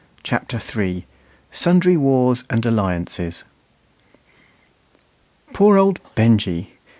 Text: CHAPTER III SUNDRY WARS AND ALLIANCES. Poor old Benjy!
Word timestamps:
CHAPTER 0.23 0.57
III 0.57 1.05
SUNDRY 1.51 1.95
WARS 1.95 2.43
AND 2.49 2.65
ALLIANCES. 2.65 3.43
Poor 5.53 5.77
old 5.77 5.99
Benjy! 6.15 6.73